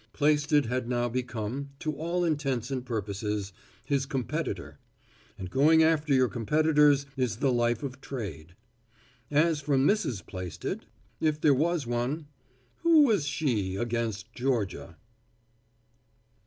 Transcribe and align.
Plaisted 0.13 0.65
had 0.65 0.89
now 0.89 1.07
become, 1.09 1.69
to 1.77 1.93
all 1.95 2.25
intents 2.25 2.71
and 2.71 2.83
purposes, 2.83 3.53
his 3.85 4.07
competitor; 4.07 4.79
and 5.37 5.47
going 5.51 5.83
after 5.83 6.11
your 6.11 6.27
competitors 6.27 7.05
is 7.15 7.35
the 7.37 7.51
life 7.53 7.83
of 7.83 8.01
trade. 8.01 8.55
As 9.29 9.61
for 9.61 9.77
Mrs. 9.77 10.25
Plaisted 10.25 10.87
if 11.19 11.39
there 11.39 11.53
was 11.53 11.85
one 11.85 12.25
who 12.77 13.03
was 13.03 13.25
she 13.27 13.75
against 13.75 14.33
Georgia? 14.33 14.97